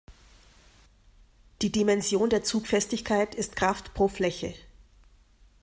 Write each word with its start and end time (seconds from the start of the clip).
Die 1.61 1.71
Dimension 1.71 2.31
der 2.31 2.41
Zugfestigkeit 2.43 3.35
ist 3.35 3.55
Kraft 3.55 3.93
pro 3.93 4.07
Fläche. 4.07 4.55